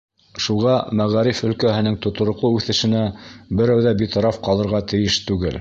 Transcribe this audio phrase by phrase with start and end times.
[0.43, 3.05] Шуға мәғариф өлкәһенең тотороҡло үҫешенә
[3.61, 5.49] берәү ҙә битараф ҡалырға тейеш түгел.